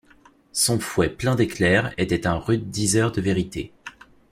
[0.51, 3.71] Son fouet plein d’éclairs était un rude diseur de vérités.